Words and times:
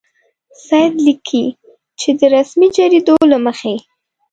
سید 0.65 0.93
لیکي 1.05 1.45
چې 1.99 2.09
د 2.19 2.21
رسمي 2.35 2.67
جریدو 2.75 3.15
له 3.31 3.37
مخې. 3.45 3.75